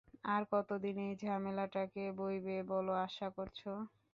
আর 0.25 0.41
কতদিন 0.53 0.95
এই 1.05 1.13
ঝামেলাটাকে 1.21 2.03
বইবো 2.17 2.55
বলে 2.71 2.93
আশা 3.05 3.27
করছো? 3.35 3.71